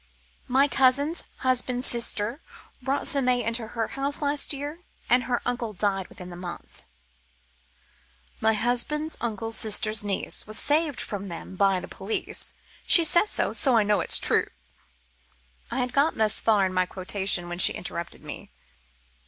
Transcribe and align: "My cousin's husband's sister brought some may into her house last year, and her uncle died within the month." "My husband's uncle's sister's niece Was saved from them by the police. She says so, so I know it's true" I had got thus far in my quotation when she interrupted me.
"My 0.47 0.67
cousin's 0.67 1.25
husband's 1.45 1.85
sister 1.85 2.41
brought 2.81 3.05
some 3.05 3.25
may 3.25 3.43
into 3.43 3.67
her 3.67 3.89
house 3.89 4.19
last 4.19 4.51
year, 4.51 4.81
and 5.11 5.25
her 5.25 5.43
uncle 5.45 5.73
died 5.73 6.07
within 6.09 6.31
the 6.31 6.35
month." 6.35 6.81
"My 8.39 8.53
husband's 8.55 9.15
uncle's 9.21 9.57
sister's 9.57 10.03
niece 10.03 10.47
Was 10.47 10.57
saved 10.57 10.99
from 10.99 11.27
them 11.27 11.55
by 11.55 11.79
the 11.79 11.87
police. 11.87 12.55
She 12.87 13.03
says 13.03 13.29
so, 13.29 13.53
so 13.53 13.77
I 13.77 13.83
know 13.83 13.99
it's 13.99 14.17
true" 14.17 14.47
I 15.69 15.77
had 15.81 15.93
got 15.93 16.15
thus 16.17 16.41
far 16.41 16.65
in 16.65 16.73
my 16.73 16.87
quotation 16.87 17.47
when 17.47 17.59
she 17.59 17.73
interrupted 17.73 18.23
me. 18.23 18.49